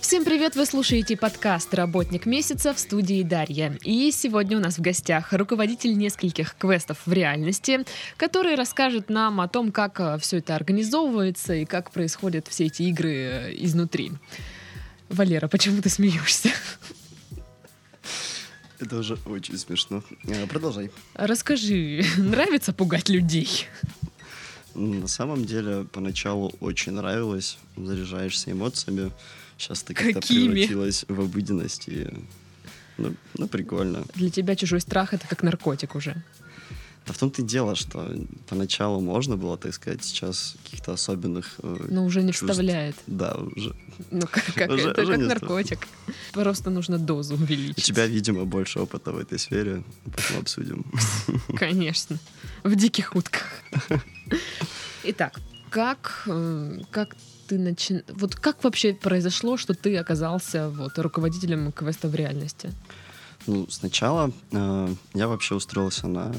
[0.00, 0.56] Всем привет!
[0.56, 3.76] Вы слушаете подкаст «Работник месяца» в студии Дарья.
[3.84, 7.84] И сегодня у нас в гостях руководитель нескольких квестов в реальности,
[8.16, 13.12] который расскажет нам о том, как все это организовывается и как происходят все эти игры
[13.12, 14.12] э, изнутри.
[15.10, 16.48] Валера, почему ты смеешься?
[18.80, 20.02] Это уже очень смешно.
[20.24, 20.90] Э, Продолжай.
[21.14, 23.66] Расскажи, нравится пугать людей?
[24.74, 29.10] На самом деле, поначалу очень нравилось, заряжаешься эмоциями.
[29.56, 32.08] Сейчас ты как-то превратилась в обыденность и...
[32.96, 34.04] Ну, ну, прикольно.
[34.14, 36.22] Для тебя чужой страх— это как наркотик уже.
[37.08, 38.14] Да в том-то и дело, что
[38.48, 41.54] поначалу можно было, так сказать, сейчас каких-то особенных...
[41.62, 42.50] э, Но уже не чувств.
[42.50, 42.96] вставляет.
[43.06, 43.74] Да, уже.
[44.10, 45.88] Ну, как, как Уже- это уже как наркотик.
[46.32, 47.84] Просто нужно дозу У увеличить.
[47.84, 49.82] тебя, видимо, больше опыта в этой сфере.
[50.04, 50.84] Потом обсудим.
[51.58, 52.18] Конечно.
[52.62, 53.42] В диких утках.
[55.04, 57.16] Итак, как, э, как
[57.46, 58.02] ты начи...
[58.08, 62.70] Вот как вообще произошло, что ты оказался вот, руководителем квеста в реальности?
[63.48, 66.34] Ну, сначала э, я вообще устроился на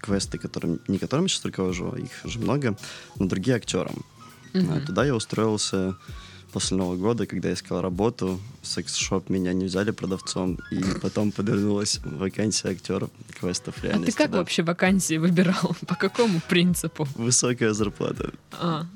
[0.00, 2.74] квесты, которым, не которыми сейчас руковожу, а их же много,
[3.18, 4.02] но другие актерам.
[4.54, 4.72] Мгм.
[4.72, 5.94] А Туда я устроился
[6.52, 8.40] после Нового года, когда я искал работу.
[8.62, 14.16] В секс-шоп меня не взяли продавцом, и потом подвернулась вакансия актера квестов А ты реальности.
[14.16, 14.38] как да.
[14.38, 15.76] вообще вакансии выбирал?
[15.86, 17.06] По какому принципу?
[17.16, 18.32] Высокая зарплата.
[18.52, 18.86] А.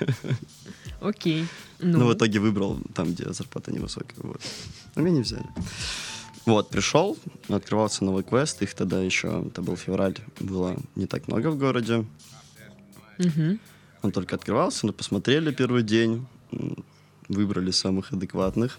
[1.00, 1.46] Окей.
[1.80, 4.14] Ну, Ну, в итоге выбрал там, где зарплата невысокая.
[4.22, 4.40] Вот.
[4.94, 5.46] Но меня не взяли.
[6.46, 7.16] Вот, пришел,
[7.48, 12.06] открывался новый квест, их тогда еще, это был февраль, было не так много в городе.
[13.18, 13.58] Мгм.
[14.02, 16.26] Он только открывался, но посмотрели первый день,
[17.28, 18.78] выбрали самых адекватных.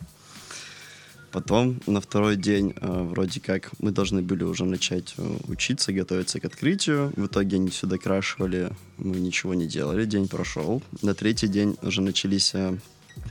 [1.31, 6.39] Потом на второй день э, вроде как мы должны были уже начать э, учиться, готовиться
[6.39, 7.13] к открытию.
[7.15, 10.81] В итоге они все докрашивали, мы ничего не делали, день прошел.
[11.03, 12.75] На третий день уже начались э,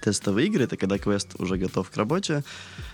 [0.03, 2.43] тестовые игры, это когда квест уже готов к работе,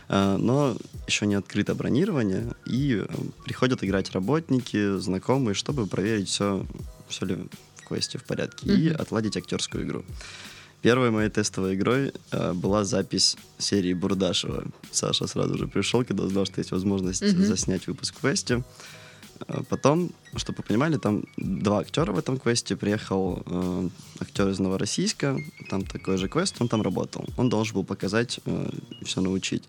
[0.08, 6.66] э, но еще не открыто бронирование, и э, приходят играть работники, знакомые, чтобы проверить все,
[7.08, 7.36] все ли
[7.76, 9.00] в квесте в порядке, и Мгм.
[9.00, 10.04] отладить актерскую игру.
[10.82, 14.64] Первой моей тестовой игрой э, была запись серии Бурдашева.
[14.90, 17.44] Саша сразу же пришел, когда узнал, что есть возможность Мгм.
[17.44, 18.62] заснять выпуск в квесте.
[19.48, 22.76] Э, Потом, чтобы вы понимали, там два актера в этом квесте.
[22.76, 23.88] Приехал э,
[24.20, 25.36] актер из Новороссийска,
[25.70, 27.24] там такой же квест, он там работал.
[27.36, 28.40] Он должен был показать,
[29.04, 29.64] все научить.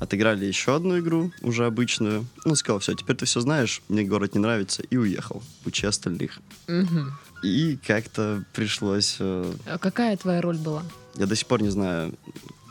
[0.00, 2.26] Отыграли еще одну игру, уже обычную.
[2.44, 5.42] Ну, сказал, все, теперь ты все знаешь, мне город не нравится, и уехал.
[5.64, 6.40] Учи остальных.
[6.66, 7.12] Мгм.
[7.44, 9.16] И как-то пришлось...
[9.20, 10.82] э, А какая твоя роль была?
[11.14, 12.12] я до сих пор не знаю,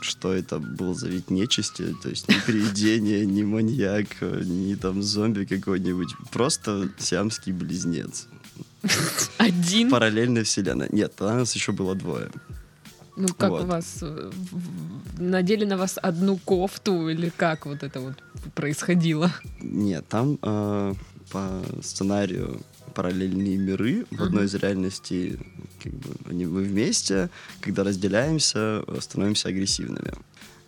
[0.00, 1.94] что это был за вид нечисти.
[2.02, 6.14] То есть ни привидение, ни маньяк, ни там зомби какой-нибудь.
[6.30, 8.28] Просто сиамский близнец.
[9.38, 9.90] Один?
[9.90, 10.88] Параллельная вселенная.
[10.92, 12.30] Нет, тогда нас еще было двое.
[13.16, 13.64] Ну, как Вот.
[13.64, 14.30] у вас э,
[15.18, 18.14] надели на вас одну кофту или как вот это вот
[18.54, 19.32] происходило?
[19.60, 20.94] Нет, там э,
[21.30, 22.60] по сценарию
[22.96, 24.06] параллельные миры.
[24.10, 25.38] В одной из реальностей
[25.82, 27.28] как бы, они, мы вместе,
[27.60, 30.12] когда разделяемся, становимся агрессивными.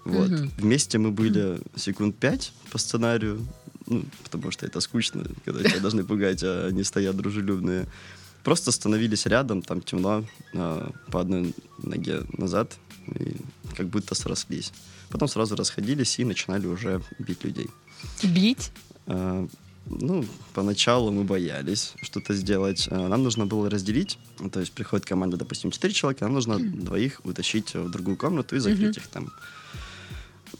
[0.04, 0.28] Вот.
[0.30, 0.50] Мгм.
[0.58, 3.46] Вместе мы были секунд пять по сценарию,
[3.86, 7.86] ну, потому что это скучно, когда тебя должны пугать, а они стоят дружелюбные.
[8.44, 12.76] Просто становились рядом, там темно, э, по одной ноге назад,
[13.18, 13.36] и
[13.76, 14.72] как будто срослись.
[15.08, 17.68] Потом сразу расходились и начинали уже бить людей.
[18.22, 18.70] Бить?
[19.06, 19.48] Э,
[19.90, 22.88] Ну, поначалу мы боялись что-то сделать.
[22.90, 24.18] Э, Нам нужно было разделить.
[24.52, 28.58] То есть приходит команда, допустим, 4 человека, нам нужно двоих утащить в другую комнату и
[28.58, 29.02] закрыть Мгм.
[29.02, 29.28] их там.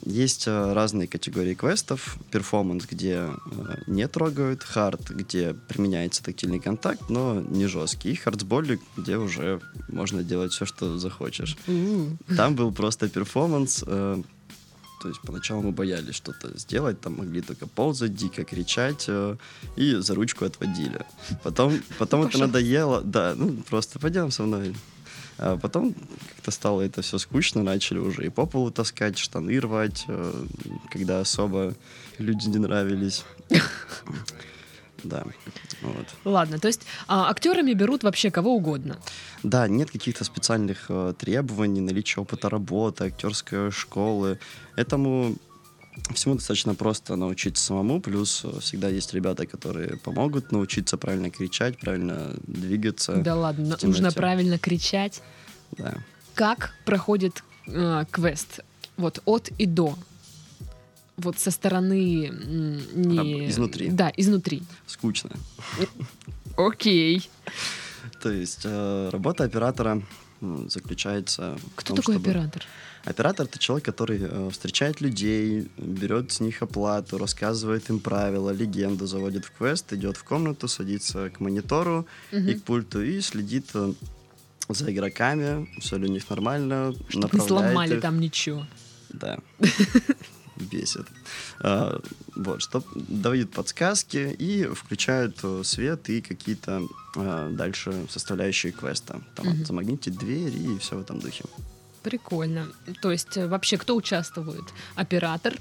[0.04, 2.18] Есть э, разные категории квестов.
[2.30, 3.30] Перформанс, где э,
[3.86, 4.62] не трогают.
[4.62, 8.12] Хард, где применяется тактильный контакт, но не жесткий.
[8.12, 11.56] И хардсболик, где уже можно делать все, что захочешь.
[11.66, 12.06] У.
[12.36, 13.84] Там был просто перформанс.
[15.00, 19.36] То есть поначалу мы боялись что-то сделать, там могли только ползать, дико кричать э,
[19.76, 21.04] и за ручку отводили.
[21.42, 24.74] Потом, потом это надоело, да, ну просто пойдем со мной.
[25.38, 30.04] А потом как-то стало это все скучно, начали уже и по полу таскать, штаны рвать,
[30.08, 30.44] э,
[30.90, 31.74] когда особо
[32.18, 33.24] люди не нравились.
[35.04, 35.24] Да,
[35.82, 36.06] вот.
[36.24, 38.98] Ладно, то есть а, актерами берут вообще кого угодно.
[39.42, 44.38] Да, нет каких-то специальных э, требований, наличия опыта работы, актерской школы.
[44.76, 45.36] Этому
[46.14, 51.78] всему достаточно просто научиться самому, плюс э, всегда есть ребята, которые помогут научиться правильно кричать,
[51.78, 53.16] правильно двигаться.
[53.16, 55.22] Да ладно, нужно правильно кричать.
[55.72, 55.94] Да.
[56.34, 58.60] Как проходит э, квест?
[58.96, 59.96] Вот от и до.
[61.18, 63.48] Вот со стороны м, не...
[63.50, 63.88] Изнутри.
[63.90, 64.62] Да, изнутри.
[64.86, 65.30] Скучно.
[66.56, 67.28] Окей.
[68.22, 70.02] То есть э, работа оператора
[70.66, 72.62] заключается в Кто том, такой чтобы- оператор?
[73.04, 79.06] Оператор— это человек, который э, встречает людей, берет с них оплату, рассказывает им правила, легенду,
[79.06, 83.92] заводит в квест, идет в комнату, садится к монитору и к пульту и следит э,
[84.68, 88.02] за игроками, все ли у них нормально, Чтоб не сломали их.
[88.02, 88.66] там ничего.
[89.10, 89.38] Да.
[90.64, 91.06] Бесит.
[91.60, 92.00] А,
[92.36, 96.82] Вот, что дают подсказки и включают э, свет и какие-то
[97.16, 99.20] а, дальше составляющие квеста.
[99.34, 99.64] Там Мгм.
[99.66, 101.44] замагнитить дверь и все в этом духе.
[102.02, 102.68] Прикольно.
[103.02, 104.64] То есть э, вообще кто участвует?
[104.94, 105.54] Оператор?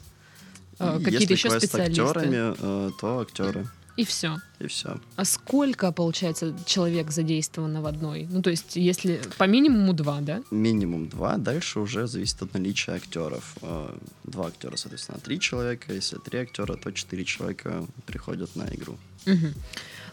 [0.80, 2.02] э, Какие-то если еще квест с специалисты?
[2.04, 3.68] актерами, э, то актеры.
[3.98, 4.38] И все.
[4.60, 5.00] И все.
[5.16, 8.28] А сколько, получается, человек задействовано в одной?
[8.30, 10.42] Ну, то есть, если по минимуму два, да?
[10.52, 11.38] Минимум два.
[11.38, 13.56] Дальше уже зависит от наличия актеров.
[13.62, 13.90] Э,
[14.24, 15.94] Два актера, соответственно, три человека.
[15.94, 18.98] Если три актера, то четыре человека приходят на игру.
[19.26, 19.54] Мгм.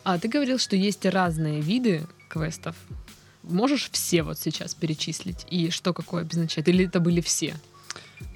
[0.04, 2.76] А ты говорил, что есть разные виды квестов.
[3.42, 5.46] Можешь все вот сейчас перечислить?
[5.50, 6.68] И что какое обозначает?
[6.68, 7.54] Или это были все?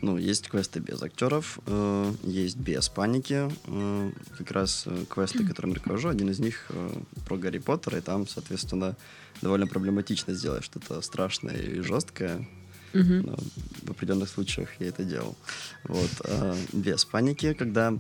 [0.01, 3.51] Ну, есть квесты без актеров, э, есть без паники.
[3.67, 6.91] Э, как раз э, квесты, которым руковожу, один из них э,
[7.27, 8.97] про Гарри Поттера, и там, соответственно,
[9.43, 12.47] довольно проблематично сделать что-то страшное и жесткое.
[12.95, 13.21] Мгм.
[13.21, 13.37] но
[13.83, 15.37] в определенных случаях я это делал.
[15.85, 16.11] Вот.
[16.25, 17.93] а без паники, когда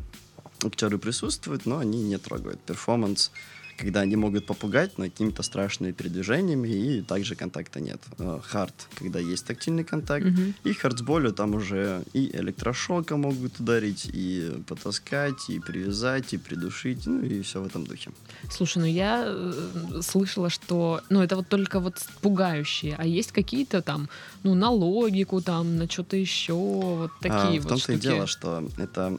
[0.65, 3.31] актеры присутствуют, но они не трогают перформанс,
[3.79, 8.01] когда они могут попугать, но какими-то страшными передвижениями, и также контакта нет.
[8.19, 10.55] А, hard, когда есть тактильный контакт, Мгм.
[10.65, 16.39] и hard с болью там уже и электрошока могут ударить, и потаскать, и привязать, и
[16.39, 18.11] придушить, ну и все в этом духе.
[18.51, 23.81] Слушай, ну я э, слышала, что, ну это вот только вот пугающие, а есть какие-то
[23.81, 24.09] там,
[24.43, 28.03] ну на логику там, на что-то еще, вот А, такие в вот том-то и штуки.
[28.03, 29.19] дело, что это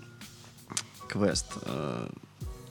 [1.07, 1.45] квест.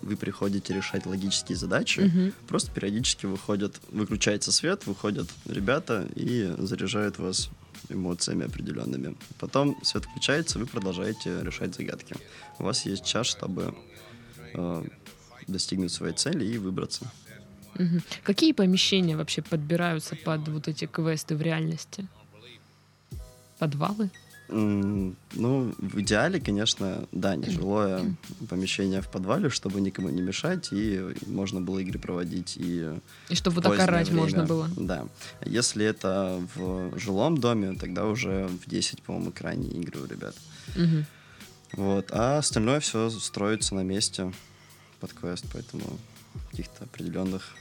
[0.03, 2.33] Вы приходите решать логические задачи, Мгм.
[2.47, 7.50] просто периодически выходят, выключается свет, выходят ребята и заряжают вас
[7.89, 9.17] эмоциями определенными.
[9.39, 12.15] Потом свет включается, вы продолжаете решать загадки.
[12.59, 13.75] У вас есть час, чтобы
[14.55, 14.85] э,
[15.47, 17.11] достигнуть своей цели и выбраться.
[17.75, 18.03] Мгм.
[18.25, 22.06] Какие помещения вообще подбираются под вот эти квесты в реальности?
[23.59, 24.11] Подвалы?
[24.50, 25.15] Ну,
[25.79, 28.17] в идеале, конечно, да, нежилое
[28.49, 32.95] помещение в подвале, чтобы никому не мешать, и можно было игры проводить и
[33.29, 34.23] И чтобы так орать время.
[34.23, 34.71] можно было?
[34.77, 35.06] Да.
[35.45, 40.35] Если это в жилом доме, тогда уже в 10, по-моему, крайние игры у ребят.
[40.77, 41.05] Мгм.
[41.73, 42.09] Вот.
[42.12, 44.33] А остальное все строится на месте
[45.00, 45.85] под квест, поэтому
[46.50, 47.55] каких-то определенных...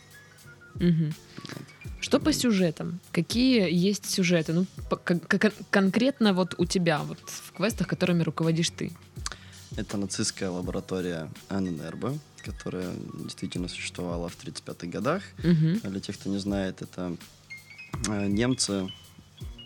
[0.79, 1.13] Мгм.
[1.99, 2.99] Что по сюжетам?
[3.11, 4.53] Какие есть сюжеты?
[4.53, 8.91] Ну, по- кон- кон- конкретно вот у тебя, вот в квестах, которыми руководишь ты.
[9.75, 12.93] Это нацистская лаборатория ННРБ, которая
[13.23, 15.23] действительно существовала в 1935-х годах.
[15.83, 17.15] А Для тех, кто не знает, это
[18.07, 18.87] э, немцы,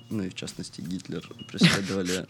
[0.09, 2.25] ну и в частности Гитлер, преследовали,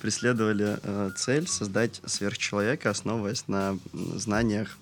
[0.00, 3.78] преследовали э, цель создать сверхчеловека, основываясь на
[4.16, 4.78] знаниях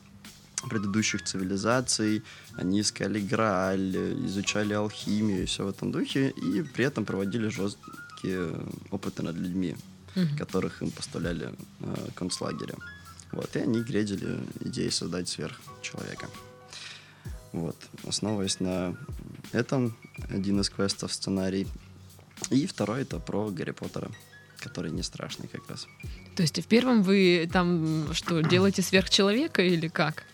[0.69, 2.23] предыдущих цивилизаций.
[2.57, 3.97] Они искали Грааль,
[4.27, 8.53] изучали алхимию и все в этом духе, и при этом проводили жесткие
[8.91, 9.77] опыты над людьми,
[10.17, 10.37] Мгм.
[10.37, 12.75] которых им поставляли э, концлагеря.
[13.33, 16.27] Вот, и они грезили идеей создать сверхчеловека.
[17.53, 17.77] Вот,
[18.07, 18.97] основываясь на
[19.53, 19.97] этом,
[20.29, 21.67] один из квестов сценарий.
[22.51, 24.11] И второй это про Гарри Поттера,
[24.59, 25.87] который не страшный как раз.
[26.41, 30.25] То есть в первом вы там что, делаете сверхчеловека или как?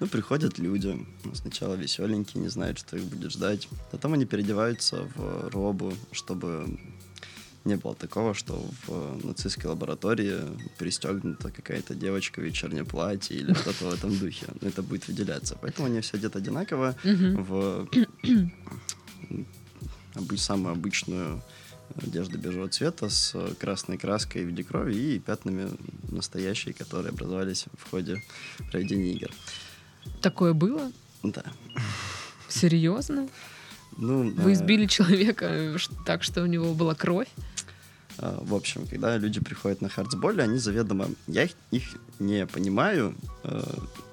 [0.00, 3.68] Ну, приходят люди, сначала веселенькие, не знают, что их будет ждать.
[3.92, 6.80] Потом они переодеваются в робу, чтобы
[7.64, 10.40] не было такого, что в нацистской лаборатории
[10.78, 14.46] пристегнута какая-то девочка в вечернем платье или что-то в этом духе.
[14.60, 15.56] Ну, Это будет выделяться.
[15.62, 17.88] Поэтому они все одеты одинаково в
[20.36, 21.40] самую обычную
[22.02, 25.70] одежду бежевого цвета с красной краской в виде крови и пятнами
[26.10, 28.22] настоящие, которые образовались в ходе
[28.70, 29.30] проведения игр.
[30.22, 30.90] Такое было?
[31.22, 31.44] Да.
[32.48, 33.28] Серьезно?
[33.96, 37.28] Ну, Вы э, избили человека э, ш- так, что у него была кровь?
[38.18, 41.08] э, в общем, когда люди приходят на хардсболе, они заведомо...
[41.26, 41.84] Я их, их
[42.18, 43.14] не понимаю,
[43.44, 43.62] э,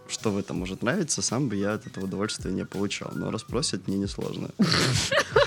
[0.10, 3.12] что в этом может нравиться, сам бы я от этого удовольствия не получал.
[3.15, 4.50] Но расспросят мне несложно.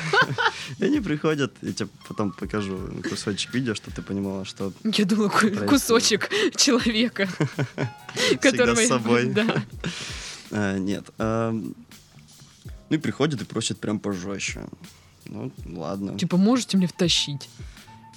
[0.78, 5.28] И они приходят, я тебе потом покажу кусочек видео, что ты понимала, что Я думала,
[5.68, 7.26] кусочек человека,
[8.14, 8.76] всегда которого...
[8.76, 9.34] с собой.
[10.52, 11.04] Э, Нет.
[11.18, 11.76] эм,
[12.88, 14.62] Ну и приходят и просят прям пожестче.
[15.26, 16.18] Ну, ладно.
[16.18, 17.48] Типа, можете мне втащить?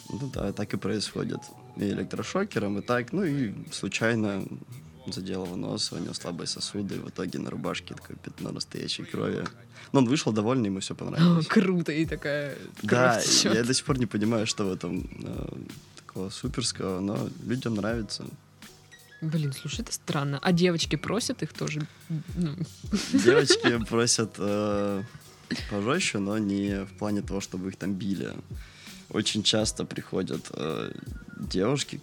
[0.09, 1.41] Ну да, так и происходит.
[1.77, 4.43] И электрошокером, и так, ну и случайно
[5.07, 9.03] задел его нос, у него слабые сосуды, и в итоге на рубашке такое пятно настоящей
[9.03, 9.43] крови.
[9.91, 11.47] Но он вышел довольный, ему все О, понравилось.
[11.49, 13.53] круто, и такая Да, течет.
[13.53, 15.47] я до сих пор не понимаю, что в этом э,
[15.97, 18.25] такого суперского, но людям нравится.
[19.21, 20.39] Блин, слушай, это странно.
[20.41, 21.87] А девочки просят их тоже?
[22.35, 22.55] ну,
[23.13, 25.03] Девочки просят э,
[25.69, 28.33] пожестче, но не в плане того, чтобы их там били.
[29.09, 30.91] Очень часто приходят э,
[31.39, 32.01] девушки,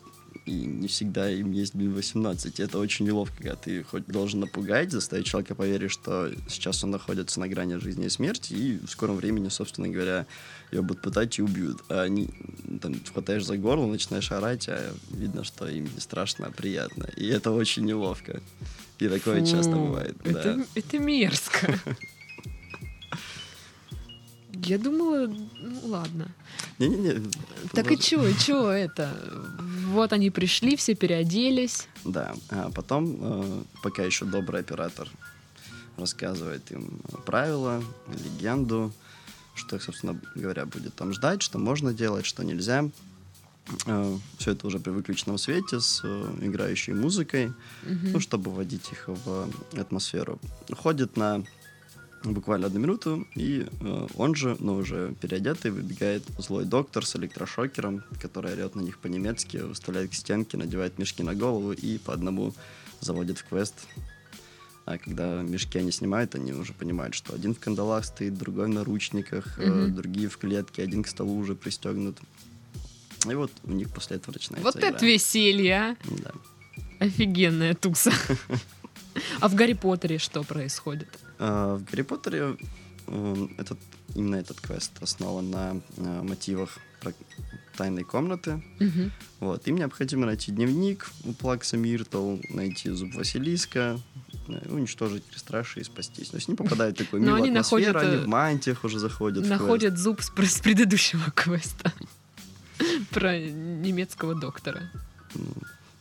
[0.50, 2.58] и не всегда им есть блин, 18.
[2.58, 6.90] И это очень неловко, когда ты хоть должен напугать, заставить человека поверить, что сейчас он
[6.90, 10.26] находится на грани жизни и смерти, и в скором времени, собственно говоря,
[10.72, 11.82] ее будут пытать и убьют.
[11.88, 12.30] А они
[12.82, 17.08] там хватаешь за горло, начинаешь орать, а видно, что им не страшно, а приятно.
[17.16, 18.40] И это очень неловко.
[18.98, 20.16] И такое часто фу, бывает.
[20.24, 20.64] Это, да.
[20.74, 21.78] это мерзко.
[24.64, 26.28] Я думала, ну ладно.
[26.78, 27.12] Не-не-не.
[27.72, 27.96] Так и продолжай.
[27.98, 29.10] чё, и чё это?
[29.88, 31.88] Вот они пришли, все переоделись.
[32.04, 35.08] Да, а потом, э, пока еще добрый оператор
[35.96, 37.82] рассказывает им правила,
[38.24, 38.92] легенду,
[39.54, 42.88] что их, собственно говоря, будет там ждать, что можно делать, что нельзя.
[44.38, 47.52] Все это уже при выключенном свете с э, играющей музыкой,
[47.84, 48.12] Мгм.
[48.12, 49.48] ну, чтобы вводить их в
[49.78, 50.40] атмосферу.
[50.76, 51.44] Ходит на
[52.24, 58.02] буквально одну минуту, и э, он же, но уже переодетый, выбегает злой доктор с электрошокером,
[58.20, 62.52] который орет на них по-немецки, выставляет к стенке, надевает мешки на голову и по одному
[63.00, 63.74] заводит в квест.
[64.86, 68.70] А когда мешки они снимают, они уже понимают, что один в кандалах стоит, другой в
[68.70, 69.94] наручниках, э, Мгм.
[69.94, 72.18] другие в клетке, один к столу уже пристегнут.
[73.30, 74.88] И вот у них после этого начинается Вот игра.
[74.88, 75.96] это веселье, а!
[76.22, 76.32] Да.
[76.98, 78.12] Офигенная туса.
[79.40, 81.08] А в Гарри Поттере что происходит?
[81.40, 82.56] А, В Гарри Поттере
[83.06, 83.78] э, этот,
[84.14, 86.78] именно этот квест основан на э, мотивах
[87.76, 88.62] тайной комнаты.
[88.78, 89.10] Мгм.
[89.40, 89.66] Вот.
[89.66, 93.98] Им необходимо найти дневник у Плакса Миртл, найти зуб Василиска,
[94.48, 96.34] э, уничтожить Крестраши и спастись.
[96.34, 98.98] Но с ним попадает такой Но милая они атмосфера, находят, они э, в мантиях уже
[98.98, 99.46] заходят.
[99.46, 99.48] в.
[99.48, 101.94] Находят зуб с, с предыдущего квеста.
[103.10, 104.90] Про немецкого доктора.
[105.34, 105.46] Ну,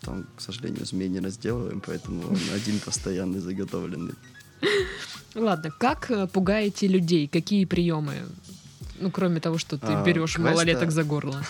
[0.01, 4.15] Там, к сожалению, змей не разделываем, поэтому один постоянный заготовленный.
[5.35, 7.27] Ладно, как э, пугаете людей?
[7.27, 8.13] Какие приемы?
[8.99, 11.41] Ну, кроме того, что ты А, берешь квеста- малолеток за горло.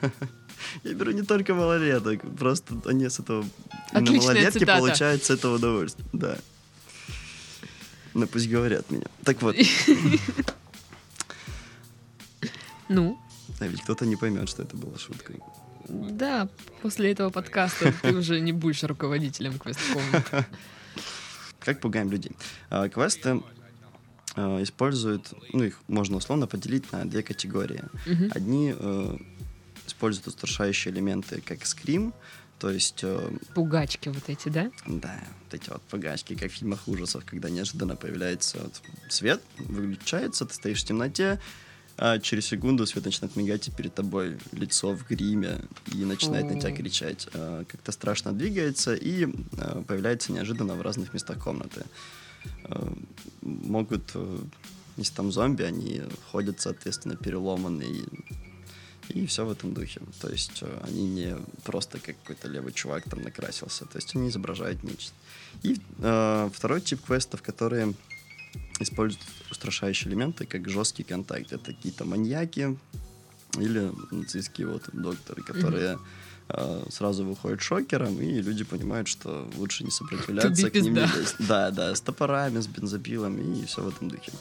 [0.84, 3.44] Я беру не только малолеток, просто они с этого...
[3.90, 4.78] Отличная малолетки цитата.
[4.78, 6.06] получают с этого удовольствие.
[6.12, 6.38] Да.
[8.14, 9.06] Ну, пусть говорят меня.
[9.24, 9.56] Так вот,
[12.88, 13.18] Ну,
[13.60, 15.40] а ведь кто-то не поймет, что это была шуткой.
[15.88, 16.48] да,
[16.82, 20.44] после этого подкаста ты уже не будешь руководителем квест-комнаты.
[21.64, 22.32] Как пугаем людей?
[22.70, 23.42] А, Квесты
[24.34, 27.82] а, используют, ну, их можно условно поделить на две категории.
[28.06, 28.30] Мгм.
[28.34, 29.16] Одни э,
[29.86, 32.14] используют устрашающие элементы, как скрим,
[32.58, 34.70] то есть э, Пугачки вот эти, да?
[34.86, 40.46] Да, вот эти вот пугачки, как в фильмах ужасов, когда неожиданно появляется вот свет, выключается,
[40.46, 41.40] ты стоишь в темноте,
[41.96, 45.60] а через секунду свет начинает мигать, и перед тобой лицо в гриме,
[45.94, 47.28] и начинает на тебя кричать.
[47.34, 49.26] А, Как-то страшно двигается, и
[49.58, 51.84] а, появляется неожиданно в разных местах комнаты.
[52.64, 52.92] А,
[53.42, 54.38] Могут, э,
[54.96, 58.04] если там зомби, они ходят, соответственно, переломанные,
[59.08, 60.00] и все в этом духе.
[60.20, 63.84] То есть э, они не просто как какой-то левый чувак там накрасился.
[63.84, 65.12] То есть они изображают нечто.
[65.62, 67.94] И э, второй тип квестов, которые
[68.82, 71.52] используют устрашающие элементы, как жесткий контакт.
[71.52, 72.78] Это какие-то маньяки
[73.58, 75.98] или нацистские вот докторы, которые
[76.48, 80.98] э, сразу выходят шокером, и люди понимают, что лучше не сопротивляться к ним.
[81.38, 84.32] Да, да, с топорами, с бензопилами и все в этом духе.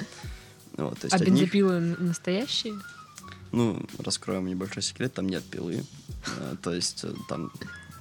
[0.77, 2.74] Вот, то есть А от них- бензопилы настоящие?
[3.51, 5.83] ну, раскроем небольшой секрет, там нет пилы.
[6.38, 7.51] Э, То есть э, там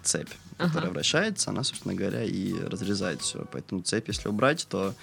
[0.05, 0.91] цепь, которая Ага.
[0.93, 3.45] вращается, она, собственно говоря, и разрезает все.
[3.51, 4.95] Поэтому цепь, если убрать, то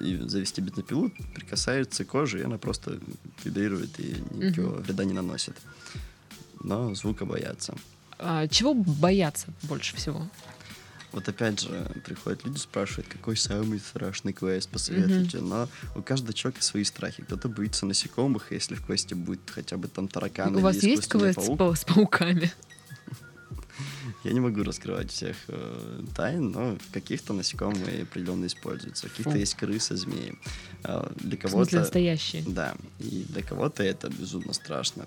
[0.00, 2.98] и завести бензопилу, прикасается к коже, и она просто
[3.44, 5.56] вибрирует и никакого вреда не наносит.
[6.62, 7.74] Но звука боятся.
[8.18, 10.26] А чего бояться больше всего?
[11.12, 15.38] Вот опять же, приходят люди, спрашивают, какой самый страшный квест, посоветуйте.
[15.38, 17.22] Но у каждого человека свои страхи.
[17.22, 21.36] Кто-то боится насекомых, если в квесте будет хотя бы там таракан У вас есть квест
[21.36, 21.58] паук.
[21.58, 22.52] пау- с пауками?
[24.26, 29.08] Я не могу раскрывать всех э, тайн, но каких-то насекомые определенно используются.
[29.08, 30.34] Каких-то есть крысы, змеи.
[30.82, 31.76] А, для В смысле кого-то...
[31.78, 32.42] настоящие?
[32.44, 35.06] Да, и для кого-то это безумно страшно.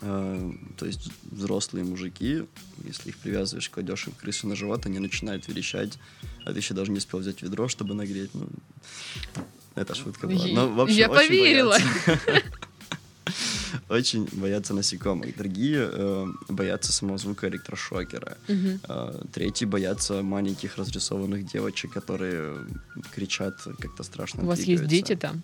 [0.00, 2.44] Э, То есть взрослые мужики,
[2.86, 5.98] если их привязываешь, кладешь им крысу на живот, они начинают верещать,
[6.46, 8.30] а ты еще даже не успел взять ведро, чтобы нагреть.
[8.32, 8.48] Ну,
[9.74, 10.46] это шутка была.
[10.46, 11.76] Я- Но, в общем, я очень поверила.
[11.78, 12.42] боятся.
[13.92, 15.36] очень боятся насекомых.
[15.36, 18.36] Другие э, боятся самого звука электрошокера.
[18.48, 18.80] Мгм.
[18.88, 22.66] Э, третьи боятся маленьких разрисованных девочек, которые
[23.14, 24.42] кричат как-то страшно.
[24.42, 25.42] У вас есть дети там?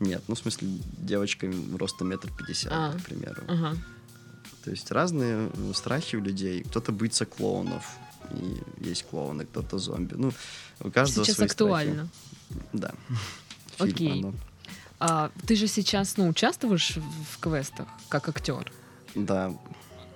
[0.00, 2.92] Нет, ну в смысле девочка ростом метр пятьдесят, А.
[2.98, 3.42] к примеру.
[3.48, 3.76] Ага.
[4.64, 6.62] То есть разные страхи у людей.
[6.64, 7.84] Кто-то боится клоунов,
[8.34, 10.14] и есть клоуны, кто-то зомби.
[10.16, 10.32] Ну,
[10.80, 11.62] у каждого Сейчас свои страхи.
[11.70, 12.08] актуально.
[12.72, 12.92] Да.
[13.78, 14.12] Окей.
[14.20, 14.34] Оно.
[15.00, 18.70] А ты же сейчас, ну, участвуешь в, квестах как актер?
[19.14, 19.52] Да,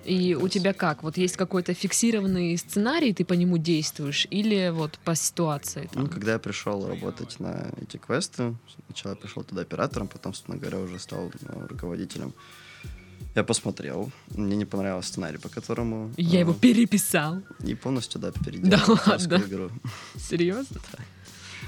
[0.05, 1.01] И у тебя как?
[1.01, 5.89] Вот есть какой-то фиксированный сценарий, ты по нему действуешь, или вот по ситуации?
[5.91, 6.03] там?
[6.03, 10.59] Ну, когда я пришел работать на эти квесты, сначала я пришел туда оператором, потом, собственно
[10.59, 12.35] говоря, уже стал э, руководителем.
[13.33, 16.13] Я посмотрел, мне не понравился сценарий, по которому...
[16.15, 17.41] Я э, его переписал.
[17.65, 19.35] И полностью, да, переделал Да ладно?
[19.35, 19.71] игру.
[20.17, 20.79] Серьезно?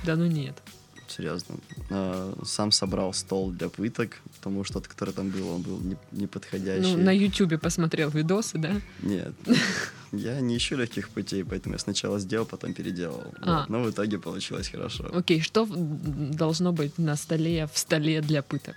[0.06, 0.62] Да ну нет.
[1.08, 1.56] Серьезно.
[1.90, 5.98] Э, Сам собрал стол для пыток, потому что тот, который там был, он был не-
[6.12, 6.96] неподходящий.
[6.96, 8.82] Ну, на Ютубе посмотрел видосы, да?
[9.04, 9.34] Нет.
[10.14, 13.24] Я не ищу легких путей, поэтому я сначала сделал, потом переделал.
[13.42, 13.60] А.
[13.60, 13.70] Вот.
[13.70, 15.10] Но в итоге получилось хорошо.
[15.14, 18.76] Окей, что должно быть на столе, в столе для пыток?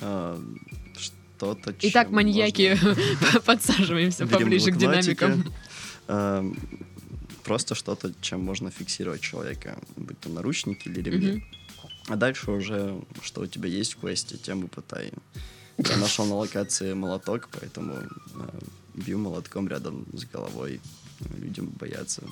[0.00, 0.38] А,
[0.98, 5.44] Что-то, Итак, маньяки, можно- подсаживаемся поближе к динамикам.
[7.46, 11.30] Просто что-то, чем можно фиксировать человека, будь то наручники или ремни.
[11.30, 11.44] Мгм.
[12.08, 15.12] А дальше уже, что у тебя есть в квесте, тем и пытай.
[15.78, 18.08] Я нашел на локации молоток, поэтому э,
[18.94, 20.80] бью молотком рядом с головой.
[21.38, 22.22] Людям боятся.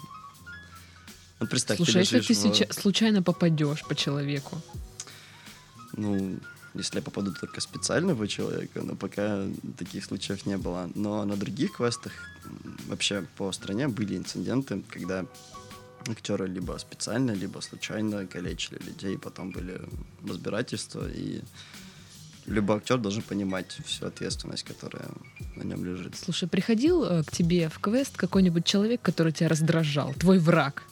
[1.38, 4.61] Вот представь, Слушай, а если ты в- сейчас случайно попадешь по человеку?
[5.97, 6.40] Ну,
[6.75, 9.47] если я попаду только специально по человеку, но пока
[9.78, 10.90] таких случаев не было.
[10.95, 12.12] Но на других квестах
[12.88, 15.25] вообще по стране были инциденты, когда
[16.09, 19.81] актеры либо специально, либо случайно калечили людей, потом были
[20.28, 21.40] разбирательства, и
[22.47, 25.09] любой актер должен понимать всю ответственность, которая
[25.57, 26.14] на нем лежит.
[26.16, 30.83] Слушай, приходил э, к тебе в квест какой-нибудь человек, который тебя раздражал, твой враг?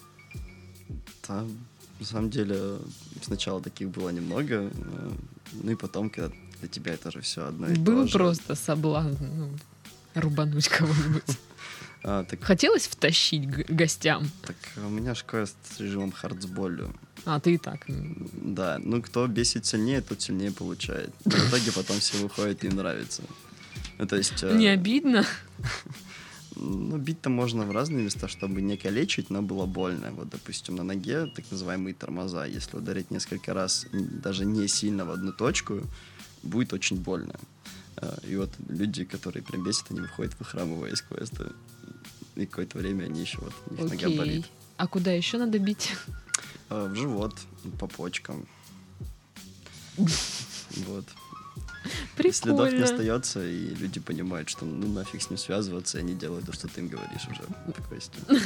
[1.21, 1.51] Там,
[1.99, 2.79] на самом деле,
[3.21, 5.11] сначала таких было немного, э,
[5.51, 8.17] ну и потом, когда для тебя это же все одно и Был то же.
[8.17, 9.49] просто соблазн ну,
[10.15, 11.23] рубануть кого-нибудь.
[12.05, 14.29] А, так Хотелось втащить гостям?
[14.45, 16.93] Так у меня ж квест с режимом хардсболью.
[17.23, 17.85] А, ты и так.
[17.87, 21.11] Да, ну кто бесит сильнее, тот сильнее получает.
[21.23, 23.23] В итоге потом все выходит, им нравится.
[23.99, 24.43] Ну, то есть...
[24.43, 25.25] э, Не обидно?
[26.65, 30.11] Ну, бить-то можно в разные места, чтобы не калечить, но было больно.
[30.11, 32.45] Вот, допустим, на ноге так называемые тормоза.
[32.45, 35.81] Если ударить несколько раз, даже не сильно в одну точку,
[36.41, 37.35] будет очень больно.
[37.97, 41.51] Э, И вот люди, которые прям бесят, они выходят, выхрамывая из квеста.
[42.35, 44.17] И какое-то время они еще вот, у них нога Окей.
[44.17, 44.45] болит.
[44.77, 45.91] А куда еще надо бить?
[46.69, 47.35] А, В живот,
[47.79, 48.47] по почкам.
[50.87, 51.05] Вот.
[52.31, 52.83] Следов не Прикольно.
[52.83, 56.67] остается, и люди понимают, что ну нафиг с ним связываться, и они делают то, что
[56.67, 57.41] ты им говоришь уже.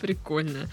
[0.00, 0.68] Прикольно.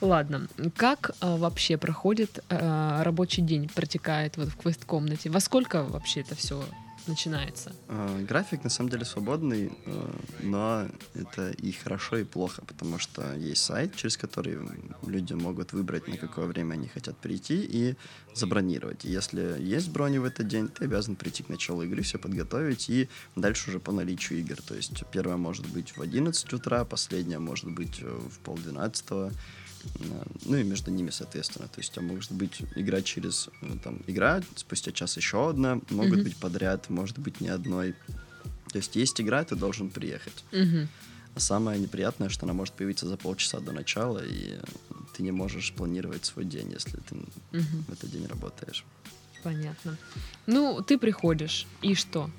[0.00, 5.30] Ладно, как а, вообще проходит а, рабочий день, протекает вот в квест-комнате?
[5.30, 6.64] Во сколько вообще это все
[7.06, 7.72] начинается?
[7.88, 10.10] А, График на самом деле свободный, э,
[10.42, 14.58] но это и хорошо, и плохо, потому что есть сайт, через который
[15.06, 17.94] люди могут выбрать, на какое время они хотят прийти и
[18.34, 19.04] забронировать.
[19.04, 23.08] Если есть брони в этот день, ты обязан прийти к началу игры, все подготовить и
[23.36, 24.56] дальше уже по наличию игр.
[24.62, 29.28] То есть первая может быть в 11 утра, последняя может быть э, в полдвенадцатого.
[29.28, 29.61] Э,
[30.44, 31.68] Ну и между ними, соответственно.
[31.68, 36.18] То есть, а может быть игра через э, там игра, спустя час еще одна, могут
[36.18, 36.22] Мгм.
[36.24, 37.94] быть подряд, может быть не одной.
[38.72, 40.44] То есть есть игра, ты должен приехать.
[40.52, 40.88] Мгм.
[41.34, 44.58] А самое неприятное, что она может появиться за полчаса до начала, и
[45.16, 47.14] ты не можешь планировать свой день, если ты
[47.52, 47.84] Мгм.
[47.88, 48.84] в этот день работаешь.
[49.42, 49.98] Понятно.
[50.46, 52.30] Ну, ты приходишь, и что?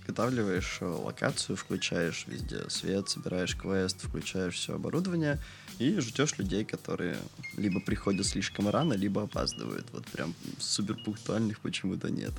[0.00, 5.38] Подготавливаешь э, локацию, включаешь везде свет, собираешь квест, включаешь все оборудование
[5.80, 7.16] и ждешь людей, которые
[7.56, 9.86] либо приходят слишком рано, либо опаздывают.
[9.92, 12.32] Вот прям супер пунктуальных почему-то нет.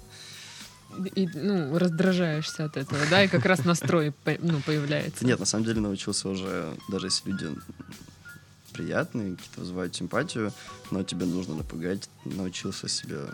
[1.15, 5.25] И, ну, раздражаешься от этого, да, и как раз настрой ну, появляется.
[5.25, 7.49] Нет, на самом деле научился уже, даже если люди
[8.73, 10.53] приятные, какие-то вызывают симпатию,
[10.91, 13.25] но тебе нужно напугать, научился себя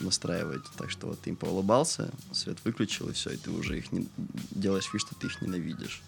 [0.00, 0.64] настраивать.
[0.76, 4.08] Так что вот ты им поулыбался, свет выключил, и все, и ты уже их не...
[4.50, 6.02] делаешь вид, что ты их ненавидишь.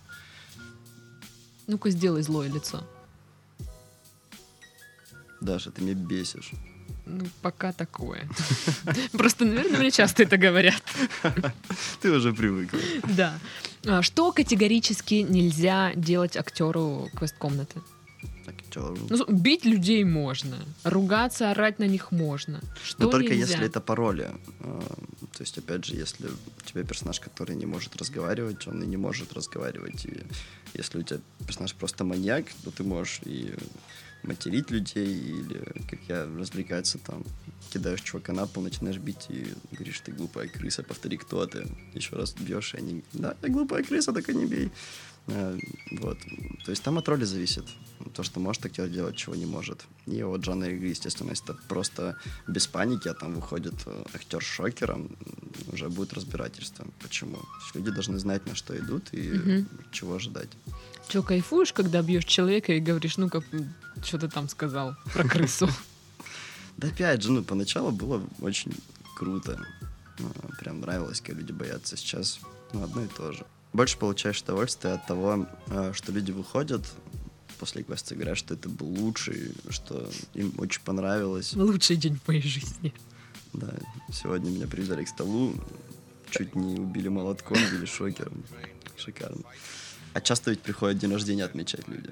[1.68, 2.84] Ну-ка, сделай злое лицо.
[5.44, 6.52] Даша, ты меня бесишь.
[7.06, 8.26] Ну, пока такое.
[9.12, 10.82] Просто, наверное, мне часто это говорят.
[12.00, 12.78] Ты уже привыкла.
[13.16, 13.38] Да.
[13.86, 17.80] А Что категорически нельзя делать актеру квест-комнаты?
[18.46, 18.96] Актеру.
[19.10, 22.60] Ну, бить людей можно, ругаться, орать на них можно.
[22.82, 23.52] Что Но только нельзя?
[23.52, 24.30] если это пароли.
[24.60, 24.80] Э,
[25.36, 28.96] То есть, опять же, если у тебя персонаж, который не может разговаривать, он и не
[28.96, 30.06] может разговаривать.
[30.06, 30.20] И
[30.72, 33.54] если у тебя персонаж просто маньяк, то ты можешь и
[34.24, 37.24] материть людей, или, как я, развлекаться там,
[37.70, 41.66] кидаешь чувака на пол, начинаешь бить и говоришь, ты глупая крыса, повтори, кто ты.
[41.94, 44.70] Еще раз бьешь, и они, да, я глупая крыса, только не бей.
[45.26, 45.56] А,
[45.92, 46.18] вот.
[46.64, 47.64] То есть там от роли зависит.
[48.12, 49.84] То, что может актер делать, чего не может.
[50.06, 54.42] И вот жанр игры, естественно, если это просто без паники, а там выходит э, актер
[54.42, 55.16] шокером,
[55.72, 56.86] уже будет разбирательство.
[57.00, 57.38] Почему?
[57.74, 59.66] Люди должны знать, на что идут и угу.
[59.90, 60.50] чего ожидать.
[61.08, 63.44] Че, кайфуешь, когда бьешь человека и говоришь, ну как,
[64.02, 65.68] что ты там сказал про крысу?
[66.76, 68.72] Да опять же, ну, поначалу было очень
[69.16, 69.64] круто.
[70.18, 71.96] Ну, прям нравилось, как люди боятся.
[71.96, 72.40] Сейчас
[72.72, 73.46] ну, одно и то же.
[73.74, 76.82] Больше получаешь удовольствие от того, э, что люди выходят
[77.58, 81.54] после квеста говорят, что это был лучший, что им очень понравилось.
[81.54, 82.92] Лучший день в моей жизни.
[83.52, 83.72] Да,
[84.12, 85.54] сегодня меня привязали к столу,
[86.30, 88.44] чуть не убили молотком, били шокером.
[88.96, 89.44] Шикарно.
[90.12, 92.10] А часто ведь приходят день рождения отмечать люди.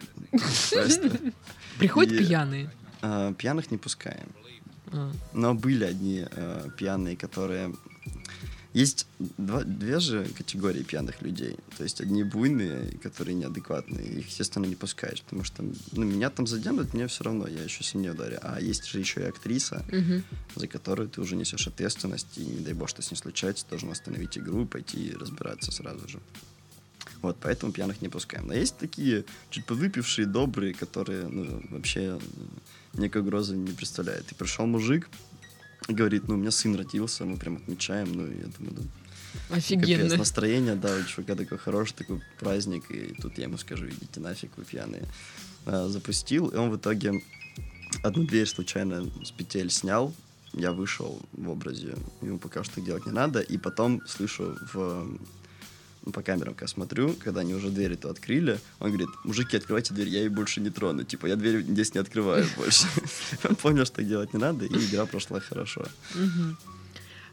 [1.78, 2.70] Приходят пьяные?
[3.02, 4.28] А, пьяных не пускаем.
[4.92, 5.12] А.
[5.32, 7.74] Но были одни а, пьяные, которые
[8.72, 9.06] есть
[9.36, 11.56] два, две же категории пьяных людей.
[11.76, 14.20] То есть одни буйные, которые неадекватные.
[14.20, 17.84] Их, естественно, не пускаешь, потому что ну, меня там заденут, мне все равно, я еще
[17.84, 18.38] сильнее ударю.
[18.42, 20.22] А есть же еще и актриса, угу.
[20.56, 23.90] за которую ты уже несешь ответственность, и не дай бог, что с ней случается, должен
[23.90, 26.20] остановить игру, пойти и разбираться сразу же.
[27.20, 28.48] Вот, поэтому пьяных не пускаем.
[28.48, 32.18] Но есть такие чуть повыпившие, добрые, которые ну, вообще
[32.94, 34.32] никакой угрозы не представляют.
[34.32, 35.08] И пришел мужик,
[35.88, 38.82] говорит, ну, у меня сын родился, мы прям отмечаем, ну, я думаю, да,
[39.50, 40.04] Офигенно.
[40.04, 44.20] Капец, настроение, да, у чувака такой хороший такой праздник, и тут я ему скажу, идите
[44.20, 45.04] нафиг, вы пьяные.
[45.66, 47.22] А, запустил, и он в итоге
[48.02, 50.14] одну дверь случайно с петель снял,
[50.54, 55.18] я вышел в образе, ему пока что делать не надо, и потом слышу в
[56.10, 60.20] по камерам, когда смотрю, когда они уже двери-то открыли, он говорит, мужики, открывайте дверь, я
[60.20, 61.04] ее больше не трону.
[61.04, 62.86] Типа, я дверь здесь не открываю больше.
[63.48, 65.86] Он понял, что делать не надо, и игра прошла хорошо.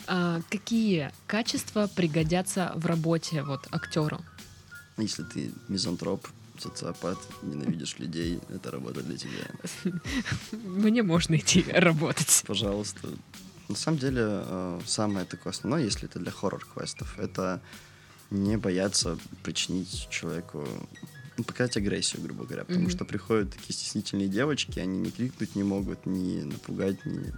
[0.07, 4.19] А какие качества пригодятся в работе вот актеру?
[4.97, 6.27] Если ты мизантроп,
[6.57, 9.47] социопат, ненавидишь людей, это работа для тебя.
[10.51, 12.43] Мне можно идти работать.
[12.45, 13.07] Пожалуйста.
[13.67, 17.61] На самом деле, э, самое такое основное, если это для хоррор-квестов, это
[18.29, 20.67] не бояться причинить человеку
[21.37, 22.65] ну, показать агрессию, грубо говоря.
[22.65, 22.91] Потому mm-hmm.
[22.91, 27.33] что приходят такие стеснительные девочки, они не крикнуть не могут, ни напугать, ни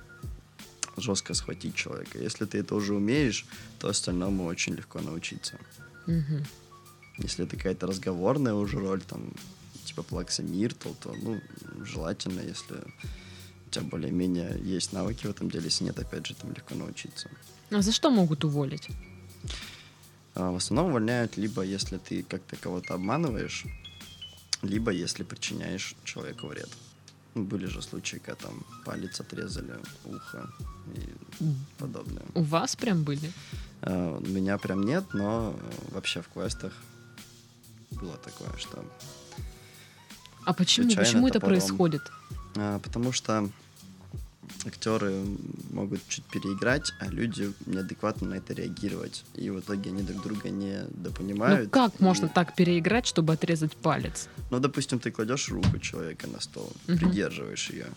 [0.98, 2.18] жестко схватить человека.
[2.18, 3.46] Если ты это уже умеешь,
[3.80, 5.58] то остальному очень легко научиться.
[6.08, 6.48] Mm-hmm.
[7.20, 9.34] Если это какая-то разговорная уже роль, там,
[9.86, 11.40] типа Плакса Миртл, то, ну,
[11.84, 12.76] желательно, если
[13.68, 17.30] у тебя более-менее есть навыки в этом деле, если нет, опять же, там легко научиться.
[17.70, 18.88] А за что могут уволить?
[20.42, 23.66] А, в основном увольняют либо если ты как-то кого-то обманываешь,
[24.64, 26.70] либо если причиняешь человеку вред.
[27.36, 29.76] Ну, были же случаи, когда там палец отрезали,
[30.06, 30.50] ухо
[30.96, 31.46] и
[31.78, 32.24] подобное.
[32.34, 33.32] У вас прям были?
[33.82, 35.56] Uh, у меня прям нет, но
[35.92, 36.74] вообще в квестах
[37.92, 38.84] было такое, что...
[40.46, 42.02] А почему, почему это происходит?
[42.56, 43.50] Uh, потому что
[44.66, 45.24] актеры
[45.72, 49.24] могут чуть переиграть, а люди неадекватно на это реагировать.
[49.36, 51.66] И в итоге они друг друга не допонимают.
[51.66, 52.04] Ну как и...
[52.04, 54.28] можно так переиграть, чтобы отрезать палец?
[54.50, 56.98] Ну, допустим, ты кладешь руку человека на стол, угу.
[56.98, 57.88] придерживаешь ее.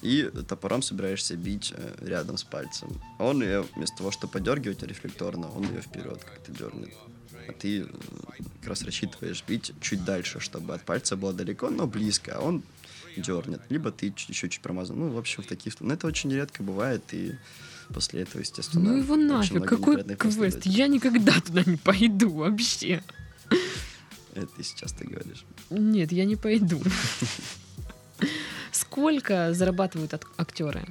[0.00, 2.88] И топором собираешься бить э, рядом с пальцем.
[3.18, 6.94] Он ее, вместо того, чтобы подергивать рефлекторно, он ее вперед как-то дернет.
[7.48, 7.86] А ты э,
[8.60, 12.36] как раз рассчитываешь бить чуть дальше, чтобы от пальца было далеко, но близко.
[12.36, 12.62] А он
[13.18, 14.98] дернет, либо ты еще чуть промазан.
[14.98, 15.80] Ну, в общем, в таких...
[15.80, 17.34] Но это очень редко бывает, и
[17.92, 18.90] после этого, естественно...
[18.90, 20.66] Ну его нафиг, какой квест?
[20.66, 23.02] Я никогда туда не пойду вообще.
[24.34, 25.44] Это ты сейчас ты говоришь.
[25.70, 26.80] Нет, я не пойду.
[28.72, 30.86] Сколько зарабатывают актеры?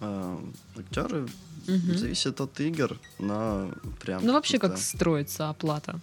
[0.00, 0.38] А,
[0.76, 1.26] актеры
[1.66, 4.24] зависит от игр, но прям.
[4.24, 6.00] Ну вообще как строится оплата?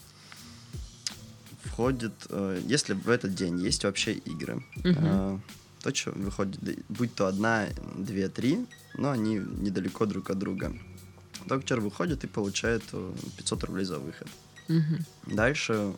[1.74, 5.42] Входит, э, если в этот день есть вообще игры, угу.
[5.82, 6.60] то, что выходит,
[6.90, 8.66] будь то одна, две, три,
[8.98, 10.72] но они недалеко друг от друга.
[11.48, 12.84] Доктор выходит и получает
[13.38, 14.28] 500 рублей за выход.
[14.70, 15.36] Угу.
[15.36, 15.94] Дальше...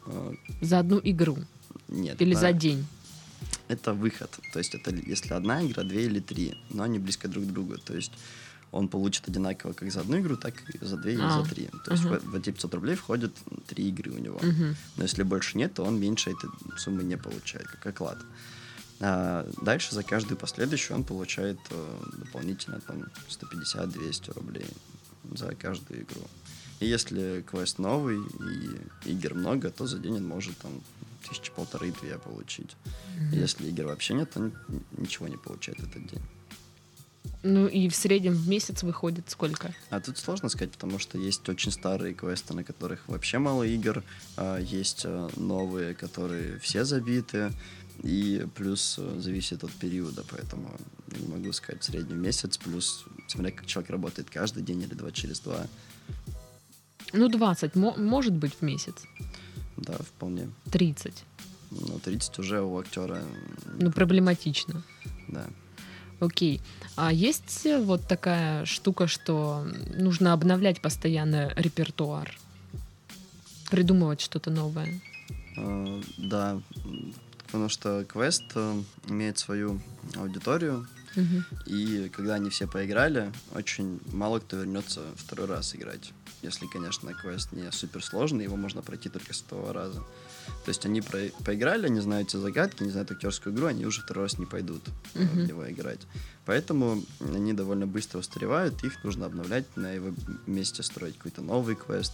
[0.61, 1.37] За одну игру?
[1.87, 2.21] Нет.
[2.21, 2.39] Или на...
[2.39, 2.85] за день?
[3.67, 4.29] Это выход.
[4.53, 7.77] То есть это если одна игра, две или три, но они близко друг к другу.
[7.77, 8.11] То есть
[8.75, 11.69] он получит одинаково как за одну игру, так и за две и а, за три.
[11.85, 12.19] То есть uh-huh.
[12.19, 13.33] в, в эти 500 рублей входят
[13.67, 14.37] три игры у него.
[14.39, 14.75] Uh-huh.
[14.97, 18.17] Но если больше нет, то он меньше этой суммы не получает, как оклад.
[18.99, 24.67] А дальше за каждую последующую он получает э, дополнительно там 150-200 рублей.
[25.33, 26.21] за каждую игру.
[26.81, 28.19] И если квест новый
[29.05, 30.71] и игр много, то за день он может там
[31.27, 32.75] тысячи полторы-две получить.
[32.75, 33.35] Mm-hmm.
[33.35, 34.51] Если игр вообще нет, то
[34.97, 36.21] ничего не получает этот день.
[37.47, 39.71] Ну и в среднем в месяц выходит сколько?
[39.91, 44.03] А тут сложно сказать, потому что есть очень старые квесты, на которых вообще мало игр,
[44.35, 47.51] а есть а, новые, которые все забиты,
[48.01, 50.71] и плюс э, зависит от периода, поэтому
[51.19, 55.11] не могу сказать в среднем месяц, плюс смотря как человек работает каждый день или два
[55.11, 55.67] через два.
[57.13, 58.95] Ну, 20 может быть в месяц.
[59.77, 60.49] Да, вполне.
[60.71, 61.13] 30.
[61.69, 63.21] Ну, 30 уже у актера.
[63.79, 64.81] Ну, проблематично.
[65.27, 65.45] Да.
[66.19, 66.61] Окей.
[66.95, 72.37] А есть вот такая штука, что нужно обновлять постоянно репертуар?
[73.69, 75.01] Придумывать что-то новое?
[75.57, 76.59] Uh, да,
[77.45, 79.79] потому что квест uh, имеет свою
[80.15, 81.43] аудиторию, uh-huh.
[81.65, 86.11] и когда они все поиграли, очень мало кто вернется второй раз играть.
[86.45, 89.99] Если, конечно, квест не суперсложный, его можно пройти только с второго раза.
[90.63, 94.01] То есть они про поиграли, они знают эти загадки, не знают актерскую игру, они уже
[94.01, 94.83] второй раз не пойдут
[95.15, 95.27] uh-huh.
[95.27, 96.01] в него играть.
[96.45, 100.13] Поэтому они довольно быстро устаревают, их нужно обновлять, на его
[100.45, 102.13] месте строить какой-то новый квест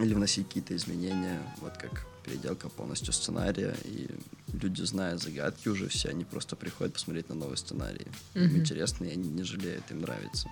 [0.00, 4.08] или вносить какие-то изменения, вот как переделка полностью сценария, и
[4.52, 8.06] люди, зная загадки уже все, они просто приходят посмотреть на новый сценарий.
[8.34, 8.44] Mm-hmm.
[8.44, 10.48] Им интересно, и они не жалеют, им нравится.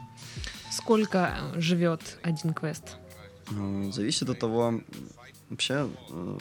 [0.71, 2.97] Сколько живет один квест?
[3.51, 4.81] Ну, зависит от того,
[5.51, 6.39] вообще, э,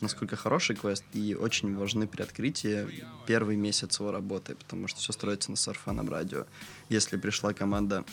[0.00, 2.86] насколько хороший квест, и очень важны при открытии
[3.26, 6.46] первый месяц его работы, потому что все строится на сарфаном радио.
[6.88, 8.04] Если пришла команда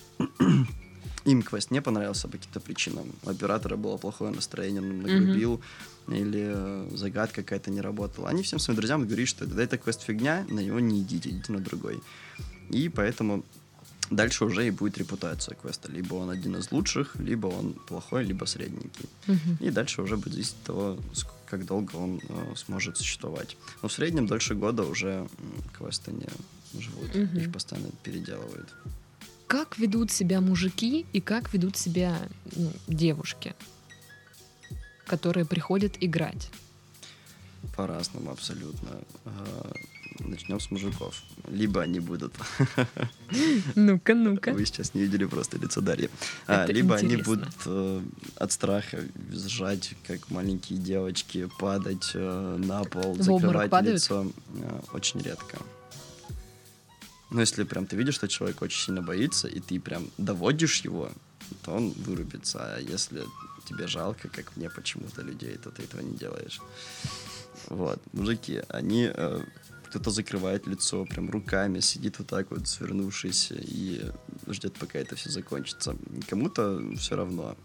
[1.25, 3.11] им квест не понравился по каким-то причинам.
[3.23, 5.61] У оператора было плохое настроение, он нагрубил,
[6.07, 6.21] mm-hmm.
[6.21, 8.29] или э, загадка какая-то не работала.
[8.29, 11.51] Они всем своим друзьям говорят, что да, это квест фигня, на него не идите, идите
[11.51, 12.01] на другой.
[12.69, 13.43] И поэтому
[14.09, 15.91] дальше уже и будет репутация квеста.
[15.91, 19.09] Либо он один из лучших, либо он плохой, либо средненький.
[19.27, 19.67] Mm-hmm.
[19.67, 20.97] И дальше уже будет зависеть от того,
[21.45, 23.57] как долго он э, сможет существовать.
[23.81, 25.27] Но в среднем дольше года уже
[25.77, 26.27] квесты не
[26.79, 27.41] живут, mm-hmm.
[27.41, 28.69] их постоянно переделывают.
[29.49, 32.15] Как ведут себя мужики и как ведут себя
[32.55, 33.55] ну, девушки,
[35.07, 36.51] которые приходят играть?
[37.75, 38.89] По-разному абсолютно.
[40.19, 41.23] Начнем с мужиков.
[41.47, 42.35] Либо они будут...
[43.75, 44.53] Ну-ка, ну-ка.
[44.53, 46.11] Вы сейчас не видели просто лицо Дарьи.
[46.45, 47.07] А, либо интересно.
[47.07, 48.01] они будут э,
[48.35, 48.99] от страха
[49.31, 54.31] сжать, как маленькие девочки, падать э, на пол, В закрывать лицо.
[54.61, 55.57] Э, очень редко.
[57.31, 61.11] Но если прям ты видишь, что человек очень сильно боится, и ты прям доводишь его,
[61.63, 62.59] то он вырубится.
[62.59, 63.23] А если
[63.65, 66.59] тебе жалко, как мне почему-то людей, то ты этого не делаешь.
[67.67, 69.43] Вот, мужики, они э,
[69.89, 74.01] кто-то закрывает лицо прям руками, сидит вот так вот, свернувшись, и
[74.47, 75.95] ждет, пока это все закончится.
[76.27, 77.55] Кому-то все равно.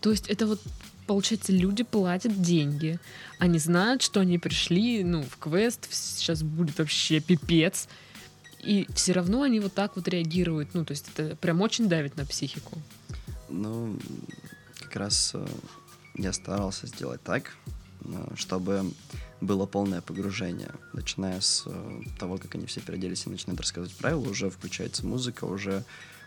[0.00, 0.60] То есть это вот
[1.06, 2.98] получается, люди платят деньги.
[3.38, 7.88] Они знают, что они пришли, ну, в квест, сейчас будет вообще пипец.
[8.60, 10.74] И все равно они вот так вот реагируют.
[10.74, 12.78] Ну, то есть это прям очень давит на психику.
[13.48, 13.98] Ну,
[14.80, 15.46] как раз э,
[16.16, 17.54] я старался сделать так,
[18.04, 18.90] э, чтобы
[19.40, 20.70] было полное погружение.
[20.92, 25.44] Начиная с э, того, как они все переоделись и начинают рассказывать правила, уже включается музыка,
[25.44, 25.84] уже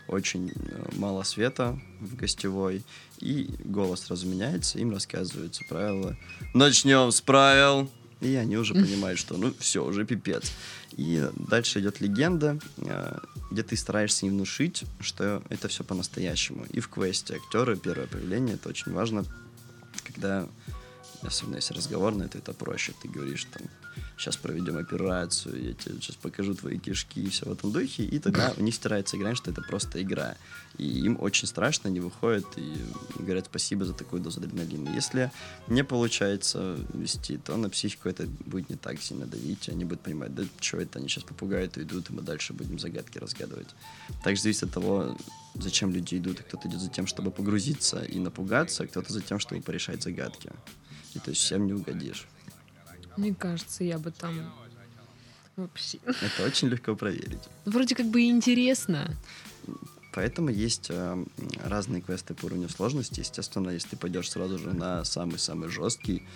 [0.08, 0.52] очень
[0.96, 2.82] мало света в гостевой,
[3.18, 6.16] и голос разменяется, им рассказываются правила.
[6.54, 7.88] Начнем с правил!
[8.22, 10.52] И они уже понимают, что ну все, уже пипец.
[10.92, 13.18] И дальше идет легенда, э,
[13.50, 16.64] где ты стараешься им внушить, что это все по-настоящему.
[16.70, 19.24] И в квесте актеры, первое появление, это очень важно,
[20.04, 20.46] когда
[21.22, 22.92] особенно если разговорный, то это проще.
[23.02, 23.62] Ты говоришь там,
[24.22, 28.18] сейчас проведем операцию, я тебе сейчас покажу твои кишки и все в этом духе, и
[28.20, 30.36] тогда у них стирается игра, что это просто игра.
[30.78, 32.72] И им очень страшно, они выходят и
[33.18, 34.90] говорят спасибо за такую дозу адреналина.
[34.94, 35.32] Если
[35.66, 40.34] не получается вести, то на психику это будет не так сильно давить, они будут понимать,
[40.34, 43.68] да что это, они сейчас попугают и идут, и мы дальше будем загадки разгадывать.
[44.22, 45.16] Также зависит от того,
[45.54, 46.40] зачем люди идут.
[46.40, 50.50] Кто-то идет за тем, чтобы погрузиться и напугаться, а кто-то за тем, чтобы порешать загадки.
[51.14, 52.26] И то есть всем не угодишь.
[53.16, 54.52] Мне кажется, я бы там
[55.56, 55.98] вообще...
[56.04, 57.40] Это очень легко проверить.
[57.64, 59.14] Вроде как бы и интересно.
[60.14, 61.24] Поэтому есть э,
[61.64, 63.20] разные квесты по уровню сложности.
[63.20, 66.26] Естественно, если ты пойдешь сразу же на самый-самый жесткий,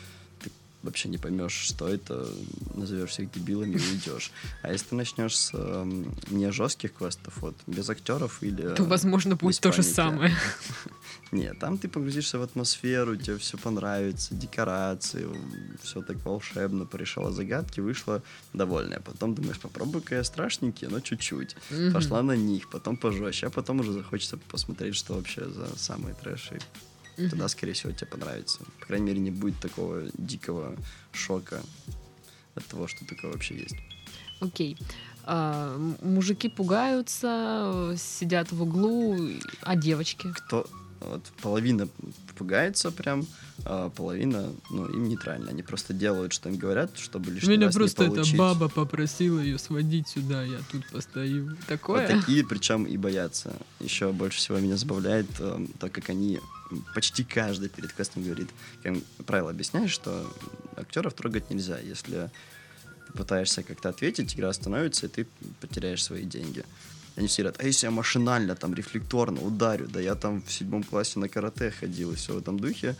[0.82, 2.28] вообще не поймешь, что это,
[2.74, 4.30] назовешь всех дебилами и уйдешь.
[4.62, 8.74] А если ты начнешь с э, не жестких квестов, вот, без актеров или...
[8.74, 10.34] То, возможно, будет то же самое.
[11.32, 15.26] Нет, там ты погрузишься в атмосферу, тебе все понравится, декорации,
[15.82, 19.00] все так волшебно, порешала загадки, вышла довольная.
[19.00, 21.56] Потом думаешь, попробуй-ка я страшненькие, но чуть-чуть.
[21.92, 26.58] Пошла на них, потом пожестче, а потом уже захочется посмотреть, что вообще за самые трэши.
[27.18, 27.30] Мгм.
[27.30, 28.58] Тогда, скорее всего, тебе понравится.
[28.80, 30.76] По крайней мере, не будет такого дикого
[31.12, 31.60] шока
[32.54, 33.76] от того, что такое вообще есть.
[34.40, 34.76] Окей.
[35.24, 39.16] А, м- мужики пугаются, сидят в углу,
[39.62, 40.32] а девочки?
[40.32, 40.66] Кто
[41.00, 41.88] вот, половина
[42.36, 43.26] пугается прям,
[43.68, 45.50] а половина, ну, им нейтрально.
[45.50, 48.38] Они просто делают, что им говорят, чтобы лишний Меня раз просто не эта получить.
[48.38, 51.50] баба попросила ее сводить сюда, я тут постою.
[51.50, 52.06] Вот Такое?
[52.06, 53.54] такие, причем и боятся.
[53.80, 56.38] Еще больше всего меня забавляет, э, так как они
[56.94, 58.48] почти каждый перед квестом говорит,
[58.84, 58.94] как
[59.26, 60.32] правило объясняешь, что
[60.76, 61.78] актеров трогать нельзя.
[61.80, 62.30] Если
[63.14, 65.26] пытаешься как-то ответить, игра остановится, и ты
[65.60, 66.64] потеряешь свои деньги.
[67.16, 70.84] Они все говорят, а если я машинально, там, рефлекторно ударю, да я там в седьмом
[70.84, 72.94] классе на карате ходил, и все в этом духе.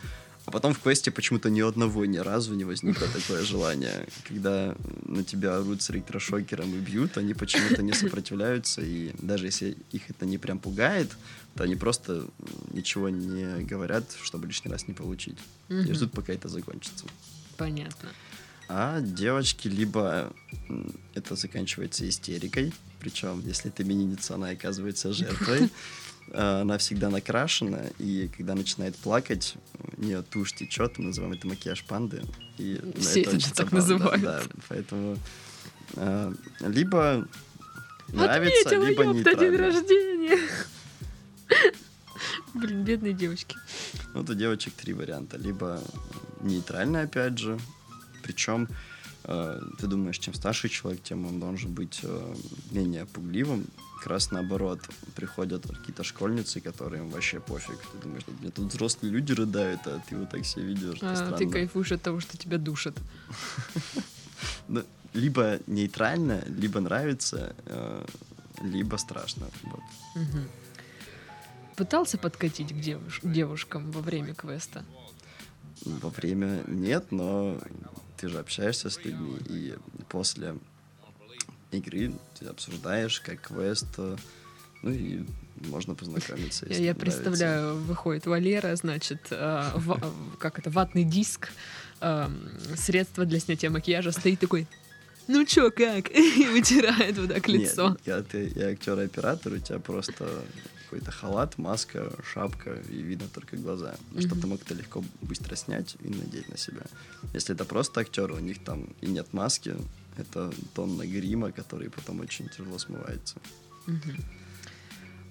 [0.47, 4.07] А потом в квесте почему-то ни одного ни разу не возникло такое желание.
[4.25, 9.77] Когда на тебя орут с электрошокером и бьют, они почему-то не сопротивляются, и даже если
[9.91, 11.11] их это не прям пугает,
[11.55, 12.25] то они просто
[12.71, 15.37] ничего не говорят, чтобы лишний раз не получить.
[15.67, 15.93] И Мгм.
[15.93, 17.05] ждут, пока это закончится.
[17.57, 18.07] Понятно.
[18.69, 20.31] А девочки либо
[21.13, 25.69] это заканчивается истерикой, причем если это именинница, она оказывается жертвой.
[26.31, 29.55] А, Она всегда накрашена, и когда начинает плакать,
[29.97, 32.23] у нее тушь течет, мы называем это макияж панды.
[32.57, 34.21] И ну, Все это очень так называют.
[34.21, 35.17] Да, поэтому
[35.95, 37.27] а, либо
[38.09, 40.39] нравится, Отметила либо ёпта, день рождения.
[42.53, 43.57] Блин, бедные девочки.
[44.13, 45.37] Вот у девочек три варианта.
[45.37, 45.81] Либо
[46.41, 47.59] нейтрально, опять же.
[48.23, 48.73] Причем э,
[49.27, 52.35] ты думаешь, чем старше человек, тем он должен быть э,
[52.71, 53.65] менее пугливым.
[53.97, 54.79] Как раз наоборот,
[55.15, 57.77] приходят какие-то школьницы, которым вообще пофиг.
[57.91, 60.99] Ты думаешь, «Да, мне тут взрослые люди рыдают, а ты вот так себя ведешь.
[61.01, 61.37] А, странно.
[61.37, 62.95] ты кайфуешь от того, что тебя душат.
[64.67, 68.05] Ну, либо нейтрально, либо нравится, э,
[68.61, 69.47] либо страшно.
[71.75, 74.83] Пытался подкатить к девуш- девушкам во время квеста?
[75.85, 77.59] во время нет, но
[78.17, 79.75] ты же общаешься с людьми, и
[80.09, 80.55] после
[81.71, 84.15] игры ты обсуждаешь, как квест, э,
[84.83, 85.25] ну и
[85.67, 86.65] можно познакомиться.
[86.65, 86.99] Я, если я нравится.
[86.99, 91.49] представляю, выходит Валера, значит, э, ва- э, как это, ватный диск,
[92.01, 92.27] э,
[92.75, 94.67] средство для снятия макияжа, стоит такой,
[95.27, 96.09] ну чё, как?
[96.15, 97.97] И вытирает вот так Нет, лицо.
[98.05, 100.43] когда ты и актер, и оператор, у тебя просто
[100.89, 103.95] какой-то халат, маска, шапка, и видно только глаза.
[104.11, 104.41] Ну, Чтобы Мгм.
[104.41, 106.83] ты мог это легко, быстро снять и надеть на себя.
[107.33, 109.75] Если это просто актер, у них там и нет маски,
[110.17, 113.35] это тонна грима, который потом очень тяжело смывается.
[113.85, 114.17] Мгм.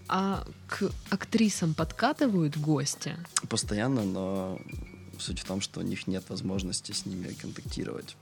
[0.09, 3.17] А к актрисам подкатывают гости?
[3.49, 4.61] Постоянно, но
[5.19, 8.17] суть в том, что у них нет возможности с ними контактировать.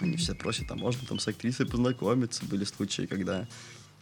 [0.00, 2.44] Они все просят, а можно там с актрисой познакомиться.
[2.44, 3.46] Были случаи, когда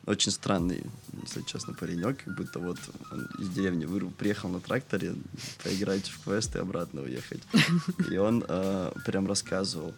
[0.06, 0.82] очень странный,
[1.22, 2.78] если честно, паренек, как будто вот
[3.10, 5.14] он из деревни вырвал, приехал на тракторе
[5.62, 7.42] поиграть в квест и обратно уехать.
[8.10, 9.94] И он э, прям рассказывал,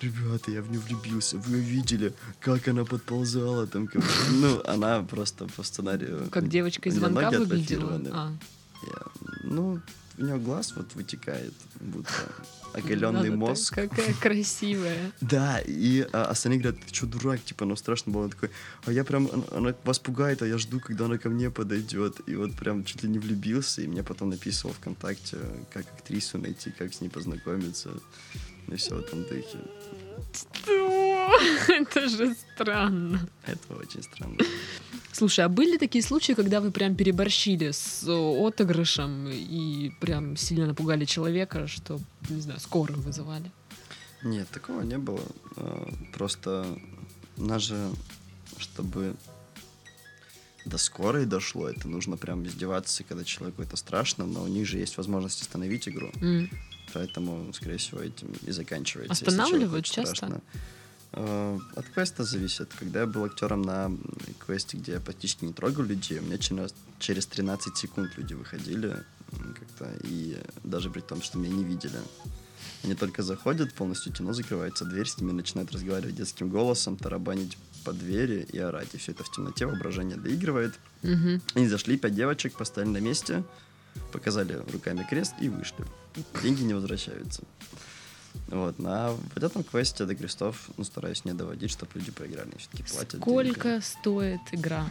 [0.00, 5.46] ребята, я в нее влюбился, вы видели, как она подползала там, мне?» ну, она просто
[5.56, 6.28] по сценарию...
[6.30, 8.00] Как девочка из звонка выглядела?
[8.12, 8.32] А,
[8.86, 9.80] Я- Ну,
[10.18, 12.12] у него глаз вот вытекает, будто
[12.72, 13.74] оголенный надо так, мозг.
[13.74, 15.12] Какая красивая.
[15.20, 18.24] Да, и а, остальные говорят, ты что, дурак, типа, ну страшно было.
[18.24, 18.50] Он такой,
[18.84, 22.20] а я прям, она, она вас пугает, а я жду, когда она ко мне подойдет.
[22.26, 25.38] И вот прям чуть ли не влюбился, и мне потом написывал ВКонтакте,
[25.72, 27.90] как актрису найти, как с ней познакомиться.
[28.68, 29.58] И все в этом духе.
[30.32, 31.30] Что?
[31.68, 33.20] Это же странно.
[33.46, 34.38] Это очень странно.
[35.18, 40.66] Слушай, а были такие случаи, когда вы прям переборщили с э, отыгрышем и прям сильно
[40.66, 43.50] напугали человека, что, не знаю, скорую вызывали?
[44.22, 45.20] Нет, такого не было.
[45.56, 46.64] А, Просто
[47.36, 47.90] нас же,
[48.58, 49.16] чтобы
[50.64, 54.78] до скорой дошло, это нужно прям издеваться, когда человеку это страшно, но у них же
[54.78, 56.12] есть возможность остановить игру.
[56.20, 56.48] М.
[56.94, 59.14] Поэтому, скорее всего, этим и заканчивается.
[59.14, 60.14] Останавливают часто?
[60.14, 60.40] страшно.
[61.12, 62.72] Э, От квеста зависит.
[62.78, 63.90] Когда я был актером на
[64.44, 69.04] квесте, где я практически не трогал людей, у меня через, через 13 секунд люди выходили
[69.30, 71.98] как-то, и даже при том, что меня не видели.
[72.84, 77.92] Они только заходят, полностью темно, закрывается дверь, с ними начинают разговаривать детским голосом, тарабанить по
[77.92, 78.94] двери и орать.
[78.94, 80.78] И все это в темноте, воображение доигрывает.
[81.02, 81.42] Мгм.
[81.54, 83.42] Они зашли, пять девочек, поставили на месте,
[84.12, 85.84] показали руками крест и вышли.
[86.42, 87.42] Деньги не возвращаются.
[88.48, 92.50] Вот, на в этом квесте до крестов ну, стараюсь не доводить, чтобы люди поиграли.
[92.56, 93.22] Все-таки платят деньги.
[93.22, 94.86] Сколько стоит игра?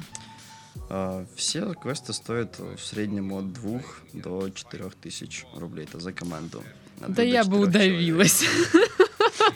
[0.90, 3.82] А, Все квесты стоят в среднем от 2
[4.14, 5.86] до 4 тысяч рублей.
[5.86, 6.64] Это за команду.
[7.02, 8.44] От Да я бы удавилась.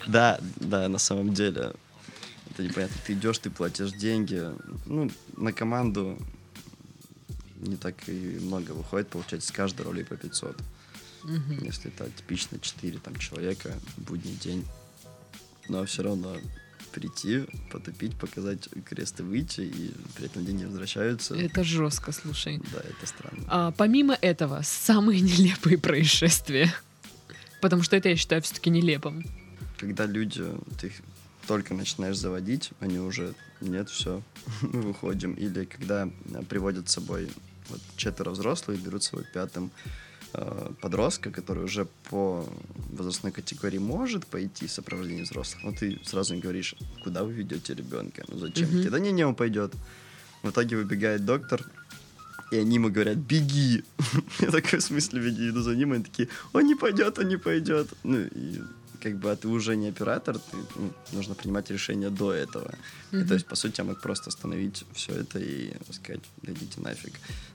[0.08, 1.74] Да, да, на самом деле.
[2.50, 2.98] Это непонятно.
[3.06, 4.42] Ты идешь, ты платишь деньги.
[4.86, 6.18] Ну, на команду
[7.58, 10.58] не так и много выходит, получается, с каждой роли по 500.
[11.24, 11.64] Мгм.
[11.64, 14.66] Если это типично 4 там, человека, будний день.
[15.70, 16.36] Но все равно
[16.92, 21.36] прийти, потопить, показать крест и выйти, и при этом деньги возвращаются.
[21.36, 22.60] Это жестко, слушай.
[22.74, 23.44] Да, это странно.
[23.48, 26.74] А, помимо этого, самые нелепые происшествия.
[27.62, 29.24] Потому что это я считаю все-таки нелепым.
[29.78, 30.44] Когда люди,
[30.80, 30.94] ты их
[31.48, 34.22] только начинаешь заводить, они уже, нет, все,
[34.62, 35.34] мы выходим.
[35.34, 37.30] Или когда э, приводят с собой
[37.70, 39.72] вот, четверо взрослых, берут с собой пятым
[40.82, 42.46] подростка, который уже по
[42.92, 47.74] возрастной категории может пойти в сопровождении взрослых, но ты сразу им говоришь, куда вы ведете
[47.74, 48.70] ребенка, ну зачем?
[48.70, 49.74] Идти?» Да не, не, он пойдет.
[50.44, 51.66] В итоге выбегает доктор,
[52.52, 53.84] и они ему говорят, беги.
[54.40, 55.50] Я такой, в смысле, беги?
[55.50, 57.88] Иду за ним, и они такие, он не пойдет, он не пойдет.
[58.04, 58.62] Ну, и
[59.02, 62.72] как бы, а ты уже не оператор, ты, ну, нужно принимать решение до этого.
[63.12, 63.28] И, Мгм.
[63.28, 67.14] то есть, по сути, я мог просто остановить все это и сказать, да идите нафиг.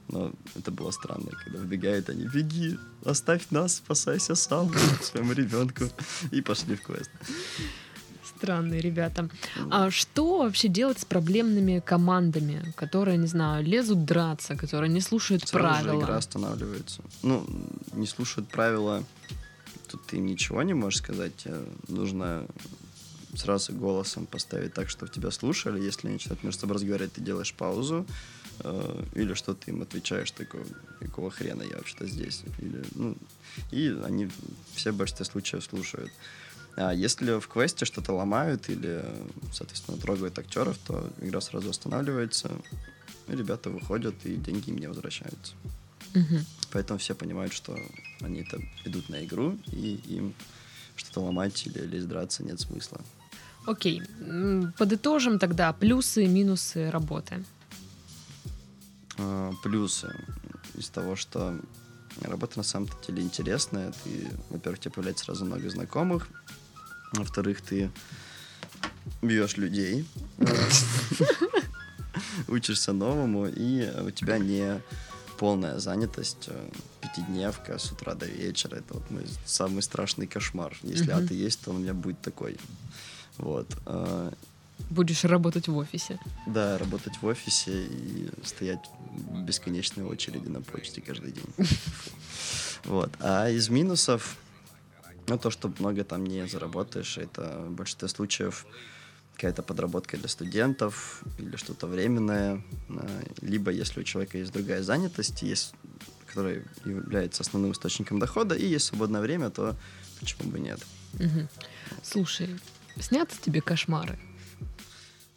[0.09, 4.70] Но это было странно, когда выбегают они, беги, оставь нас, спасайся сам,
[5.03, 5.84] своему ребенку.
[6.32, 7.11] И пошли в квест.
[8.36, 9.28] Странные ребята.
[9.70, 15.49] А что вообще делать с проблемными командами, которые, не знаю, лезут драться, которые не слушают
[15.49, 16.03] Сразу же правила?
[16.03, 17.03] игра останавливается.
[17.22, 17.47] Ну,
[17.94, 19.05] не слушают правила,
[19.97, 21.42] тут ты им ничего не можешь сказать.
[21.44, 22.47] э, Нужно
[23.34, 25.82] сразу голосом поставить так, чтобы тебя слушали.
[25.82, 28.07] Если они начинают между собой разговаривать, ты делаешь паузу.
[28.61, 30.64] э, Или что ты им отвечаешь, такого,
[31.01, 32.42] какого хрена я вообще-то здесь.
[32.59, 33.16] Или, ну,
[33.72, 34.28] и они
[34.74, 36.11] все в большинстве случаев слушают.
[36.76, 39.03] А если в квесте что-то ломают или,
[39.53, 42.51] соответственно, трогают актеров, то игра сразу останавливается,
[43.28, 45.55] и ребята выходят, и деньги им не возвращаются.
[46.16, 46.44] Мгм.
[46.72, 47.78] Поэтому все понимают, что
[48.20, 50.34] они это идут на игру, и им
[50.96, 53.00] что-то ломать или лезть драться нет смысла.
[53.66, 54.02] Окей.
[54.78, 57.44] Подытожим тогда плюсы и минусы работы.
[59.18, 60.14] А, Плюсы
[60.74, 61.58] из того, что
[62.22, 63.92] работа на самом деле интересная.
[64.04, 66.28] Ты, во-первых, тебе появляется сразу много знакомых.
[67.12, 67.90] Во-вторых, ты
[69.22, 70.06] бьешь людей.
[72.48, 74.80] Учишься новому, и у тебя не
[75.39, 76.68] полная занятость, э,
[77.01, 78.76] пятидневка с утра до вечера.
[78.76, 80.76] Это вот мой самый страшный кошмар.
[80.82, 82.57] Если и есть, то он у меня будет такой.
[83.39, 83.66] Вот.
[83.87, 84.32] А,
[84.91, 86.18] Будешь работать в офисе.
[86.47, 91.55] Да, работать в офисе и стоять в бесконечной очереди на почте каждый день.
[92.84, 93.11] Вот.
[93.18, 94.37] А из минусов,
[95.26, 98.64] ну, то, что много там не заработаешь, это в большинстве случаев
[99.37, 102.62] какая-то подработка для студентов или что-то временное.
[102.89, 105.74] А, Либо если у человека есть другая занятость, есть,
[106.26, 109.76] которая является основным источником дохода, и есть свободное время, то
[110.20, 110.80] почему бы нет?
[111.14, 111.49] Мгм.
[112.03, 112.49] Слушай,
[112.99, 114.18] снятся тебе кошмары?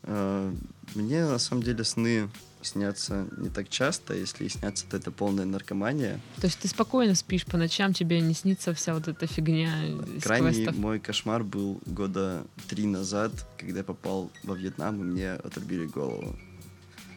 [0.03, 0.53] Э,
[0.95, 2.29] Мне на самом деле сны
[2.61, 4.13] снятся не так часто.
[4.13, 6.19] Если и снятся, то это полная наркомания.
[6.41, 9.73] То есть ты спокойно спишь по ночам, тебе не снится вся вот эта фигня
[10.21, 10.77] Крайний квестов?
[10.77, 16.35] мой кошмар был года три назад, когда я попал во Вьетнам, и мне отрубили голову.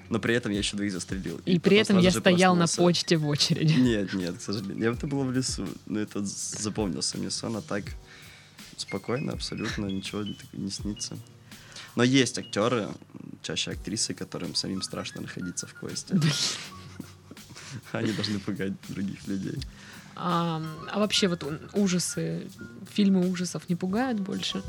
[0.08, 1.40] Но при этом я еще двоих застрелил.
[1.46, 2.82] И при потом этом я стоял на проснулся.
[2.82, 3.72] почте в очереди.
[3.80, 4.92] Нет, нет, к сожалению.
[4.92, 5.66] Это было в лесу.
[5.86, 7.84] Но это запомнился мне сон, а так
[8.76, 11.16] спокойно, абсолютно ничего не снится.
[11.96, 12.88] Но есть актеры,
[13.42, 16.18] чаще актрисы, которым самим страшно находиться в квесте.
[17.92, 19.58] Они должны пугать других людей.
[20.14, 22.48] А, а вообще вот ужасы,
[22.90, 24.62] фильмы ужасов не пугают больше?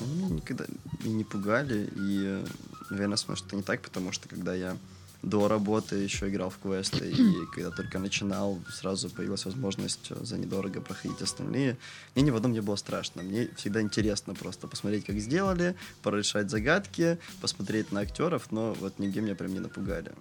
[0.00, 0.66] Они меня никогда
[1.04, 2.44] и не пугали, и,
[2.90, 4.76] наверное, может, это не так, потому что когда я
[5.22, 10.38] до работы еще играл в квесты, и когда только начинал, сразу появилась возможность э, за
[10.38, 11.76] недорого проходить остальные.
[12.14, 13.22] Мне ни в одном не было страшно.
[13.22, 19.20] Мне всегда интересно просто посмотреть, как сделали, порешать загадки, посмотреть на актеров, но вот нигде
[19.20, 20.12] меня прям не напугали.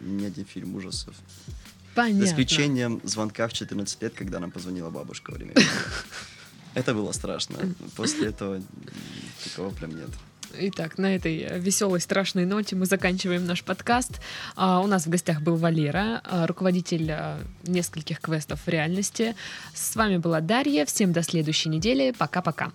[0.00, 1.14] Ни один фильм ужасов.
[1.94, 2.26] Понятно.
[2.26, 5.54] За исключением звонка в 14 лет, когда нам позвонила бабушка во время.
[6.74, 7.56] Это было страшно.
[7.96, 8.62] После этого
[9.44, 10.10] такого прям нет.
[10.58, 14.20] Итак, на этой веселой, страшной ноте мы заканчиваем наш подкаст.
[14.56, 19.36] А, у нас в гостях был Валера, а, руководитель а, нескольких квестов в реальности.
[19.74, 20.84] С вами была Дарья.
[20.86, 22.12] Всем до следующей недели.
[22.16, 22.70] Пока-пока.